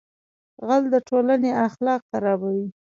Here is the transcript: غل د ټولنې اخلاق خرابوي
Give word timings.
غل 0.67 0.83
د 0.93 0.95
ټولنې 1.07 1.51
اخلاق 1.67 2.01
خرابوي 2.11 2.67